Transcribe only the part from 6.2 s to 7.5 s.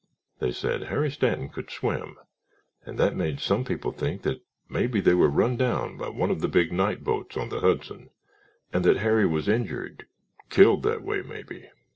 of the big night boats on